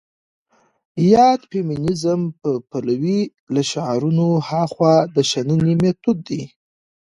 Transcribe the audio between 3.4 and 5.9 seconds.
له شعارونو هاخوا د شننې